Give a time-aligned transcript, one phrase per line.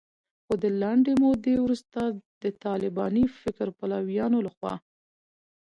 [0.43, 1.99] خو د لنډې مودې وروسته
[2.43, 4.73] د طالباني فکر پلویانو لخوا